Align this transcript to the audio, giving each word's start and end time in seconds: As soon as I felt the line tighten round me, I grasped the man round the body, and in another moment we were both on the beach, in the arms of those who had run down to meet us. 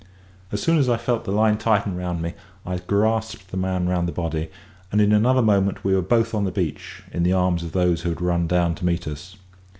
As 0.51 0.59
soon 0.63 0.79
as 0.79 0.89
I 0.89 0.97
felt 0.97 1.25
the 1.25 1.31
line 1.31 1.59
tighten 1.59 1.95
round 1.95 2.23
me, 2.23 2.33
I 2.65 2.77
grasped 2.79 3.51
the 3.51 3.55
man 3.55 3.87
round 3.87 4.07
the 4.07 4.11
body, 4.11 4.49
and 4.91 4.99
in 4.99 5.11
another 5.11 5.43
moment 5.43 5.83
we 5.83 5.93
were 5.93 6.01
both 6.01 6.33
on 6.33 6.43
the 6.43 6.49
beach, 6.51 7.03
in 7.11 7.21
the 7.21 7.33
arms 7.33 7.61
of 7.61 7.73
those 7.73 8.01
who 8.01 8.09
had 8.09 8.19
run 8.19 8.47
down 8.47 8.73
to 8.73 8.85
meet 8.87 9.05
us. 9.07 9.35